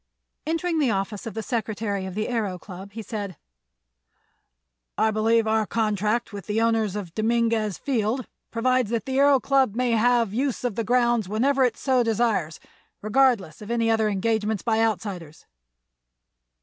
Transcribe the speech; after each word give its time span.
Entering 0.47 0.79
the 0.79 0.89
office 0.89 1.27
of 1.27 1.35
the 1.35 1.43
secretary 1.43 2.07
of 2.07 2.15
the 2.15 2.25
Aëro 2.25 2.59
Club 2.59 2.93
he 2.93 3.03
said: 3.03 3.37
"I 4.97 5.11
believe 5.11 5.45
our 5.45 5.67
contract 5.67 6.33
with 6.33 6.47
the 6.47 6.59
owners 6.59 6.95
of 6.95 7.13
Dominguez 7.13 7.77
Field 7.77 8.25
provides 8.49 8.89
that 8.89 9.05
the 9.05 9.17
Aëro 9.19 9.39
Club 9.39 9.75
may 9.75 9.91
have 9.91 10.31
the 10.31 10.37
use 10.37 10.63
of 10.63 10.73
the 10.73 10.83
grounds 10.83 11.29
whenever 11.29 11.63
it 11.63 11.77
so 11.77 12.01
desires, 12.01 12.59
regardless 13.03 13.61
of 13.61 13.69
any 13.69 13.91
other 13.91 14.09
engagements 14.09 14.63
by 14.63 14.79
outsiders." 14.81 15.45